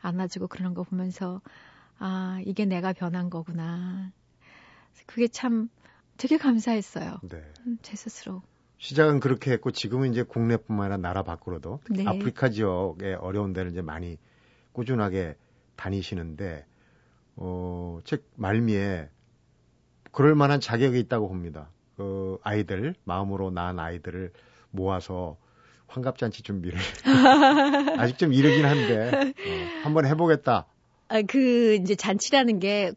[0.00, 1.40] 안아주고 그러는 거 보면서
[1.98, 4.10] 아 이게 내가 변한 거구나
[5.06, 5.68] 그게 참
[6.16, 7.42] 되게 감사했어요 네.
[7.66, 8.42] 음, 제 스스로
[8.78, 12.08] 시작은 그렇게 했고 지금은 이제 국내뿐만 아니라 나라 밖으로도 특히 네.
[12.08, 14.18] 아프리카 지역의 어려운 데를 이제 많이
[14.72, 15.36] 꾸준하게
[15.76, 16.66] 다니시는데
[17.36, 19.08] 어, 책 말미에
[20.12, 21.70] 그럴 만한 자격이 있다고 봅니다.
[21.96, 24.32] 그 아이들 마음으로 낳은 아이들을
[24.70, 25.36] 모아서
[25.86, 26.78] 환갑잔치 준비를
[27.98, 30.66] 아직 좀 이르긴 한데 어, 한번 해보겠다.
[31.08, 32.92] 아, 그 이제 잔치라는 게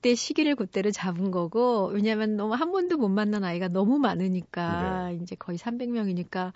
[0.00, 5.36] 그때 시기를 그때를 잡은 거고 왜냐하면 너무 한 번도 못 만난 아이가 너무 많으니까 이제
[5.36, 6.52] 거의 300명이니까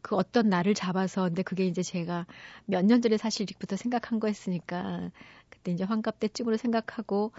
[0.00, 2.26] 그 어떤 날을 잡아서 근데 그게 이제 제가
[2.66, 5.10] 몇 년 전에 사실 이부터 생각한 거였으니까
[5.50, 7.32] 그때 이제 환갑 때쯤으로 생각하고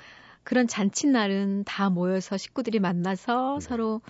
[0.43, 3.65] 그런 잔치 날은 다 모여서 식구들이 만나서 네.
[3.65, 4.01] 서로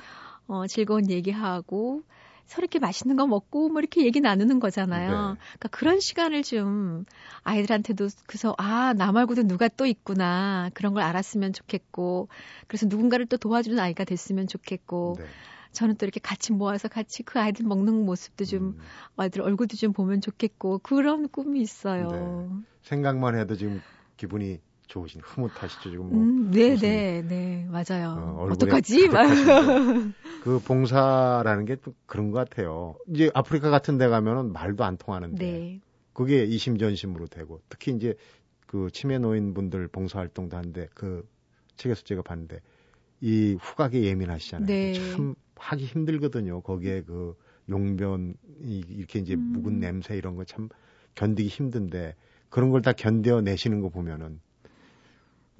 [0.47, 2.03] 어, 즐거운 얘기하고
[2.45, 5.09] 서로 이렇게 맛있는 거 먹고 뭐 이렇게 얘기 나누는 거잖아요.
[5.09, 5.15] 네.
[5.15, 7.05] 그러니까 그런 시간을 좀
[7.43, 10.69] 아이들한테도 그래서 아, 나 말고도 누가 또 있구나.
[10.73, 12.29] 그런 걸 알았으면 좋겠고.
[12.67, 15.15] 그래서 누군가를 또 도와주는 아이가 됐으면 좋겠고.
[15.19, 15.25] 네.
[15.71, 18.79] 저는 또 이렇게 같이 모아서 같이 그 아이들 먹는 모습도 좀 음,
[19.17, 22.07] 아이들 얼굴도 좀 보면 좋겠고 그런 꿈이 있어요.
[22.07, 22.63] 네.
[22.83, 23.81] 생각만 해도 지금
[24.15, 28.09] 기분이 좋으신 흐뭇하시죠 지금 뭐 음, 네, 무슨, 네, 네, 맞아요.
[28.17, 32.95] 어, 어, 얼굴에 떡하지 가득하신 그 봉사라는 게 또 그런 것 같아요.
[33.07, 35.79] 이제 아프리카 같은 데 가면은 말도 안 통하는데 네,
[36.13, 38.15] 그게 이심전심으로 되고 특히 이제
[38.67, 41.27] 그 치매 노인분들 봉사 활동도 하는데 그
[41.77, 42.59] 책에서 제가 봤는데
[43.21, 44.67] 이 후각에 예민하시잖아요.
[44.67, 44.93] 네.
[44.93, 46.61] 참 하기 힘들거든요.
[46.61, 47.35] 거기에 그
[47.69, 49.51] 용변 이 이렇게 이제 음.
[49.53, 50.69] 묵은 냄새 이런 거 참
[51.15, 52.15] 견디기 힘든데
[52.49, 54.39] 그런 걸 다 견뎌 내시는 거 보면은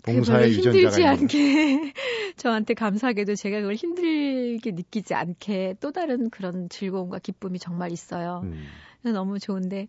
[0.05, 1.93] 봉사의 힘들지 유전자가 있는 않게
[2.37, 8.41] 저한테 감사하게도 제가 그걸 힘들게 느끼지 않게 또 다른 그런 즐거움과 기쁨이 정말 있어요.
[8.43, 8.67] 음,
[9.03, 9.87] 너무 좋은데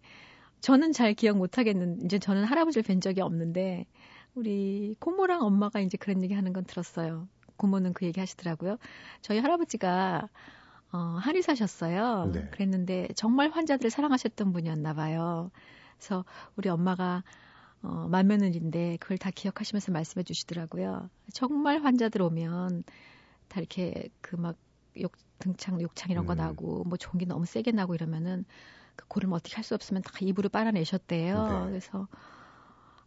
[0.61, 3.87] 저는 잘 기억 못 하겠는 이제 저는 할아버지를 뵌 적이 없는데
[4.35, 7.29] 우리 고모랑 엄마가 이제 그런 얘기 하는 건 들었어요.
[7.57, 8.77] 고모는 그 얘기 하시더라고요.
[9.23, 10.29] 저희 할아버지가
[10.93, 12.31] 어, 한의사셨어요.
[12.33, 12.49] 네.
[12.51, 15.51] 그랬는데 정말 환자들을 사랑하셨던 분이었나 봐요.
[15.99, 16.25] 그래서
[16.57, 17.25] 우리 엄마가
[17.87, 21.09] 어, 맏며느리인데 그걸 다 기억하시면서 말씀해 주시더라고요.
[21.33, 22.83] 정말 환자들 오면
[23.49, 24.57] 다 이렇게 그 막
[24.99, 26.39] 욕 등창 욕창 이런 거 음.
[26.39, 28.45] 나고 뭐 종기 너무 세게 나고 이러면은
[28.97, 31.65] 그 고름 어떻게 할 수 없으면 다 입으로 빨아내셨대요.
[31.65, 31.69] 네.
[31.71, 32.09] 그래서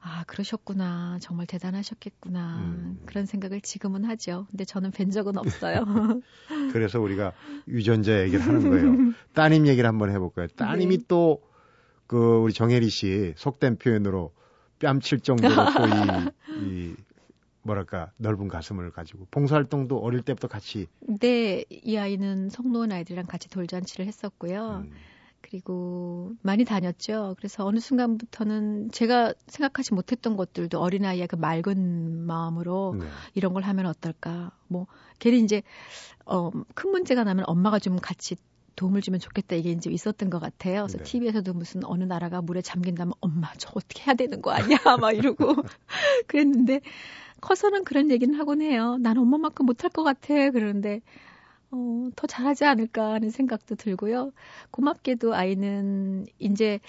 [0.02, 3.02] 아 그러셨구나 정말 대단하셨겠구나 음.
[3.06, 4.46] 그런 생각을 지금은 하죠.
[4.52, 5.84] 근데 저는 뵌 적은 없어요.
[6.72, 7.34] 그래서 우리가
[7.68, 9.14] 유전자 얘기를 하는 거예요.
[9.34, 10.48] 따님 얘기를 한번 해볼까요?
[10.56, 11.04] 따님이 네.
[11.08, 14.32] 또그 우리 정혜리 씨 속된 표현으로
[14.80, 15.92] 뺨칠 정도로 또 이
[16.64, 16.96] 이
[17.62, 24.06] 뭐랄까 넓은 가슴을 가지고 봉사활동도 어릴 때부터 같이 네, 이 아이는 성노원 아이들이랑 같이 돌잔치를
[24.08, 24.86] 했었고요.
[24.86, 24.92] 음,
[25.42, 27.36] 그리고 많이 다녔죠.
[27.38, 33.06] 그래서 어느 순간부터는 제가 생각하지 못했던 것들도 어린아이의 그 맑은 마음으로 네.
[33.36, 34.52] 이런 걸 하면 어떨까.
[34.68, 34.88] 뭐,
[35.20, 35.62] 괜히 이제,
[36.26, 38.36] 어, 큰 문제가 나면 엄마가 좀 같이
[38.80, 40.84] 도움을 주면 좋겠다 이게 이제 있었던 것 같아요.
[40.84, 41.04] 그래서 네.
[41.04, 44.78] TV에서도 무슨 어느 나라가 물에 잠긴다면 엄마 저 어떻게 해야 되는 거 아니야?
[45.02, 45.54] 막 이러고
[46.28, 46.80] 그랬는데
[47.42, 48.98] 커서는 그런 얘기는 하곤 해요.
[49.02, 50.50] 난 엄마만큼 못할 것 같아.
[50.52, 51.02] 그러는데
[51.72, 54.32] 어, 더 잘하지 않을까 하는 생각도 들고요.
[54.72, 56.80] 고맙게도 아이는 이제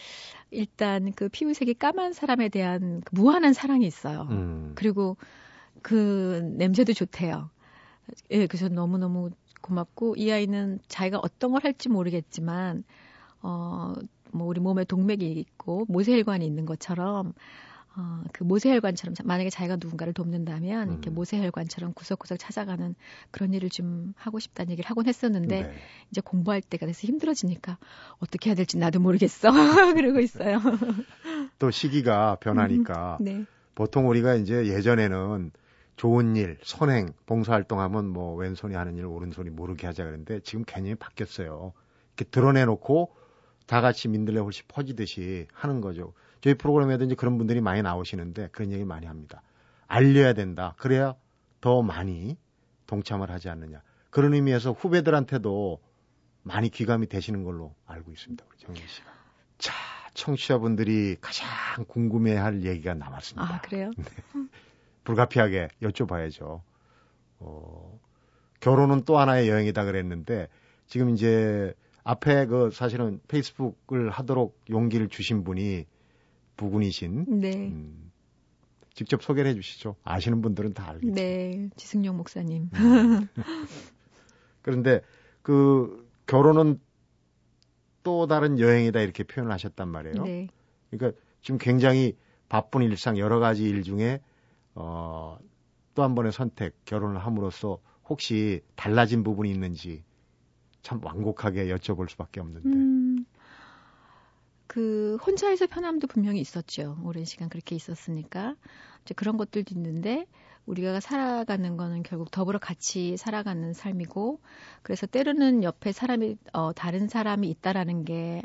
[0.52, 4.28] 일단 그 피부색이 까만 사람에 대한 그 무한한 사랑이 있어요.
[4.30, 5.16] 음, 그리고
[5.82, 7.50] 그 냄새도 좋대요.
[8.30, 12.84] 예, 그래서 너무너무 고맙고 이 아이는 자기가 어떤 걸 할지 모르겠지만
[13.42, 13.94] 어,
[14.32, 17.32] 뭐 우리 몸에 동맥이 있고 모세혈관이 있는 것처럼
[17.96, 21.14] 어, 그 모세혈관처럼 자- 만약에 자기가 누군가를 돕는다면 이렇게 음.
[21.14, 22.94] 모세혈관처럼 구석구석 찾아가는
[23.32, 25.70] 그런 일을 좀 하고 싶다는 얘기를 하곤 했었는데 네.
[26.10, 27.78] 이제 공부할 때가 돼서 힘들어지니까
[28.18, 29.50] 어떻게 해야 될지 나도 모르겠어
[29.94, 30.60] 그러고 있어요.
[31.58, 33.44] 또 시기가 변하니까 네.
[33.74, 35.50] 보통 우리가 이제 예전에는
[36.00, 41.74] 좋은 일, 선행, 봉사활동하면 뭐 왼손이 하는 일, 오른손이 모르게 하자 그랬는데 지금 개념이 바뀌었어요.
[42.16, 43.14] 이렇게 드러내놓고
[43.66, 46.14] 다 같이 민들레 홀씨 퍼지듯이 하는 거죠.
[46.40, 49.42] 저희 프로그램에도 이제 그런 분들이 많이 나오시는데 그런 얘기 많이 합니다.
[49.88, 50.74] 알려야 된다.
[50.78, 51.16] 그래야
[51.60, 52.38] 더 많이
[52.86, 53.82] 동참을 하지 않느냐.
[54.08, 55.82] 그런 의미에서 후배들한테도
[56.44, 58.42] 많이 귀감이 되시는 걸로 알고 있습니다.
[58.48, 59.10] 우리 정현 씨가.
[59.58, 59.74] 자,
[60.14, 61.46] 청취자분들이 가장
[61.86, 63.54] 궁금해할 얘기가 남았습니다.
[63.56, 63.90] 아 그래요?
[65.04, 66.60] 불가피하게 여쭤봐야죠.
[67.38, 68.00] 어,
[68.60, 70.48] 결혼은 또 하나의 여행이다 그랬는데
[70.86, 75.86] 지금 이제 앞에 그 사실은 페이스북을 하도록 용기를 주신 분이
[76.56, 77.68] 부군이신 네.
[77.68, 78.10] 음,
[78.92, 79.96] 직접 소개를 해주시죠.
[80.04, 81.14] 아시는 분들은 다 알겠죠.
[81.14, 82.70] 네, 지승용 목사님.
[82.74, 83.28] 음.
[84.62, 85.00] 그런데
[85.42, 86.80] 그 결혼은
[88.02, 90.22] 또 다른 여행이다 이렇게 표현을 하셨단 말이에요.
[90.22, 90.48] 네.
[90.90, 92.16] 그러니까 지금 굉장히
[92.48, 94.20] 바쁜 일상 여러 가지 일 중에
[94.74, 95.38] 어,
[95.94, 97.78] 또 한 번의 선택 결혼을 함으로써
[98.08, 100.02] 혹시 달라진 부분이 있는지
[100.82, 102.68] 참 완곡하게 여쭤볼 수밖에 없는데.
[102.68, 103.26] 음,
[104.66, 106.96] 그 혼자에서 편함도 분명히 있었죠.
[107.04, 108.54] 오랜 시간 그렇게 있었으니까
[109.02, 110.26] 이제 그런 것들도 있는데
[110.66, 114.40] 우리가 살아가는 거는 결국 더불어 같이 살아가는 삶이고
[114.82, 118.42] 그래서 때로는 옆에 사람이 어, 다른 사람이 있다라는 게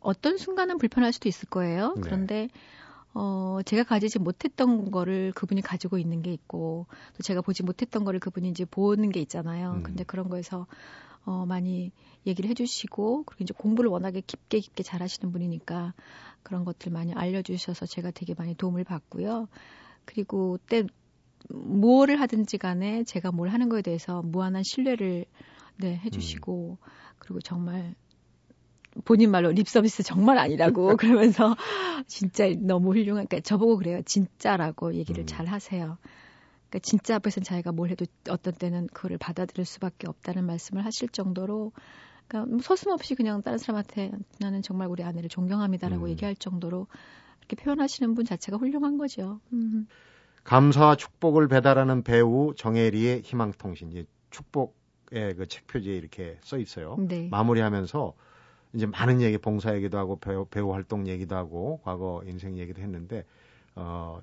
[0.00, 1.92] 어떤 순간은 불편할 수도 있을 거예요.
[1.96, 2.00] 네.
[2.02, 2.48] 그런데
[3.20, 8.20] 어, 제가 가지지 못했던 거를 그분이 가지고 있는 게 있고, 또 제가 보지 못했던 거를
[8.20, 9.72] 그분이 이제 보는 게 있잖아요.
[9.78, 9.82] 음.
[9.82, 10.68] 근데 그런 거에서,
[11.24, 11.90] 어, 많이
[12.26, 15.94] 얘기를 해주시고, 그리고 이제 공부를 워낙에 깊게 깊게 잘 하시는 분이니까
[16.44, 19.48] 그런 것들 많이 알려주셔서 제가 되게 많이 도움을 받고요.
[20.04, 20.84] 그리고 때,
[21.50, 25.24] 뭐를 하든지 간에 제가 뭘 하는 거에 대해서 무한한 신뢰를
[25.76, 26.78] 네, 해주시고
[27.18, 27.94] 그리고 정말
[29.04, 31.56] 본인 말로 립 서비스 정말 아니라고 그러면서
[32.06, 35.26] 진짜 너무 훌륭한 그러니까 저보고 그래요 진짜라고 얘기를 음.
[35.26, 35.98] 잘 하세요.
[36.68, 41.72] 그러니까 진짜 앞에서는 자기가 뭘 해도 어떤 때는 그거를 받아들일 수밖에 없다는 말씀을 하실 정도로
[42.28, 46.10] 그러니까 뭐 서슴없이 그냥 다른 사람한테 나는 정말 우리 아내를 존경합니다라고 음.
[46.10, 46.86] 얘기할 정도로
[47.40, 49.40] 이렇게 표현하시는 분 자체가 훌륭한 거죠.
[49.52, 49.86] 음.
[50.44, 53.92] 감사와 축복을 배달하는 배우 정혜리의 희망통신.
[53.92, 56.96] 이 축복의 그 책 표지에 이렇게 써 있어요.
[56.98, 57.28] 네.
[57.30, 58.14] 마무리하면서
[58.74, 63.24] 이제 많은 얘기, 봉사 얘기도 하고 배우, 배우 활동 얘기도 하고 과거 인생 얘기도 했는데
[63.74, 64.20] 어,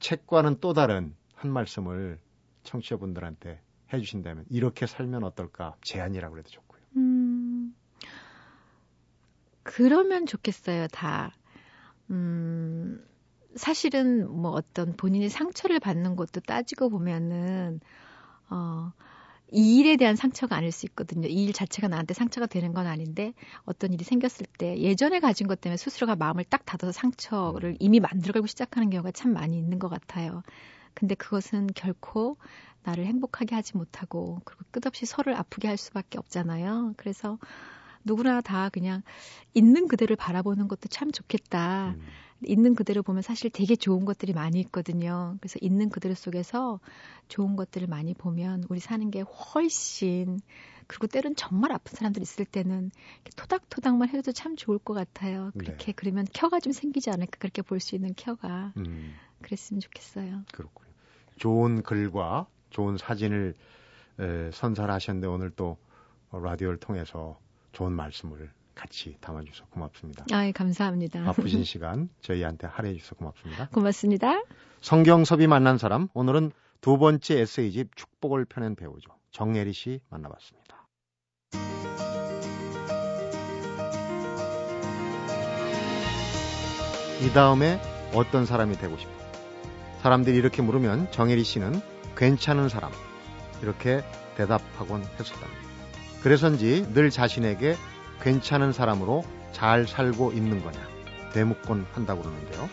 [0.00, 2.18] 책과는 또 다른 한 말씀을
[2.64, 3.60] 청취자분들한테
[3.92, 6.80] 해주신다면 이렇게 살면 어떨까 제안이라고 해도 좋고요.
[6.96, 7.74] 음,
[9.62, 11.32] 그러면 좋겠어요, 다.
[12.10, 13.04] 음,
[13.54, 17.80] 사실은 뭐 어떤 본인이 상처를 받는 것도 따지고 보면은,
[18.50, 18.92] 어,
[19.52, 21.28] 이 일에 대한 상처가 아닐 수 있거든요.
[21.28, 23.34] 이 일 자체가 나한테 상처가 되는 건 아닌데
[23.64, 28.46] 어떤 일이 생겼을 때 예전에 가진 것 때문에 스스로가 마음을 딱 닫아서 상처를 이미 만들어가고
[28.46, 30.42] 시작하는 경우가 참 많이 있는 것 같아요.
[30.94, 32.36] 근데 그것은 결코
[32.84, 36.94] 나를 행복하게 하지 못하고 그리고 끝없이 서로를 아프게 할 수밖에 없잖아요.
[36.96, 37.38] 그래서
[38.04, 39.02] 누구나 다 그냥
[39.54, 41.90] 있는 그대를 바라보는 것도 참 좋겠다.
[41.96, 42.02] 음.
[42.44, 45.36] 있는 그대로 보면 사실 되게 좋은 것들이 많이 있거든요.
[45.40, 46.80] 그래서 있는 그대로 속에서
[47.28, 50.40] 좋은 것들을 많이 보면 우리 사는 게 훨씬
[50.88, 52.90] 그리고 때론 정말 아픈 사람들 있을 때는
[53.36, 55.52] 토닥토닥만 해도 참 좋을 것 같아요.
[55.56, 55.92] 그렇게 네.
[55.94, 60.42] 그러면 켜가 좀 생기지 않을까 그렇게 볼 수 있는 켜가 음, 그랬으면 좋겠어요.
[60.52, 60.90] 그렇군요.
[61.38, 63.54] 좋은 글과 좋은 사진을
[64.18, 65.78] 에, 선사하셨는데 오늘 또
[66.32, 67.38] 라디오를 통해서
[67.72, 70.24] 좋은 말씀을 같이 담아주셔서 고맙습니다.
[70.32, 71.22] 아, 감사합니다.
[71.24, 73.68] 바쁘신 시간 저희한테 할애해 주셔서 고맙습니다.
[73.68, 74.42] 고맙습니다.
[74.80, 79.10] 성경섭이 만난 사람 오늘은 두 번째 에세이집 축복을 펴낸 배우죠.
[79.30, 80.62] 정예리 씨 만나봤습니다.
[87.22, 87.80] 이 다음에
[88.14, 89.12] 어떤 사람이 되고 싶어?
[90.00, 91.80] 사람들이 이렇게 물으면 정예리 씨는
[92.16, 92.90] 괜찮은 사람
[93.62, 94.02] 이렇게
[94.36, 95.61] 대답하곤 했었답니다.
[96.22, 97.76] 그래서인지 늘 자신에게
[98.20, 100.78] 괜찮은 사람으로 잘 살고 있는 거냐
[101.32, 102.68] 되묻곤 한다고 그러는데요.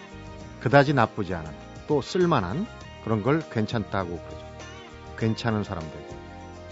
[0.62, 1.52] 그다지 나쁘지 않은
[1.88, 2.68] 또 쓸만한
[3.04, 4.46] 그런 걸 괜찮다고 그러죠.
[5.18, 6.20] 괜찮은 사람 되고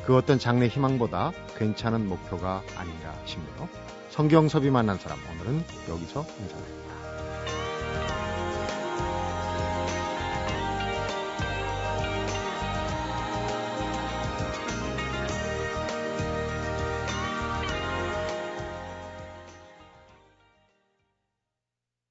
[0.06, 3.68] 그 어떤 장래 희망보다 괜찮은 목표가 아닌가 싶네요.
[4.10, 6.77] 성경섭이 만난 사람 오늘은 여기서 인사드립니다.